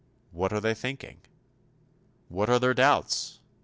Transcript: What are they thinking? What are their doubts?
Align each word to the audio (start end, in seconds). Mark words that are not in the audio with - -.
What 0.31 0.51
are 0.51 0.59
they 0.59 0.73
thinking? 0.73 1.19
What 2.27 2.49
are 2.49 2.57
their 2.57 2.73
doubts? 2.73 3.39